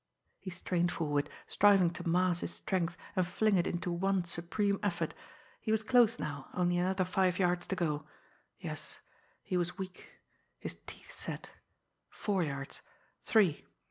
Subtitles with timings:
[0.39, 5.13] He strained forward, striving to mass his strength and fling it into one supreme effort.
[5.59, 8.07] He was close now only another five yards to go.
[8.59, 8.97] Yes
[9.43, 10.09] he was weak.
[10.57, 11.51] His teeth set.
[12.09, 12.81] Four yards
[13.25, 13.67] three!